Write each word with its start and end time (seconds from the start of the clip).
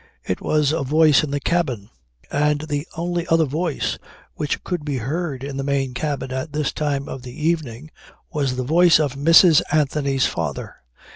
It 0.25 0.41
was 0.41 0.71
a 0.71 0.81
voice 0.81 1.23
in 1.23 1.29
the 1.29 1.39
cabin. 1.39 1.91
And 2.31 2.61
the 2.61 2.87
only 2.97 3.27
other 3.27 3.45
voice 3.45 3.99
which 4.33 4.63
could 4.63 4.83
be 4.83 4.97
heard 4.97 5.43
in 5.43 5.57
the 5.57 5.63
main 5.63 5.93
cabin 5.93 6.31
at 6.31 6.53
this 6.53 6.73
time 6.73 7.07
of 7.07 7.21
the 7.21 7.47
evening 7.47 7.91
was 8.33 8.55
the 8.55 8.63
voice 8.63 8.99
of 8.99 9.13
Mrs. 9.15 9.61
Anthony's 9.71 10.25
father. 10.25 10.77